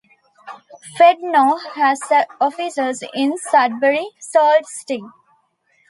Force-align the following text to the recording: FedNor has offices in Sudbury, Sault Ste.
FedNor 0.97 1.61
has 1.75 1.99
offices 2.41 3.03
in 3.13 3.37
Sudbury, 3.37 4.07
Sault 4.19 4.65
Ste. 4.65 5.03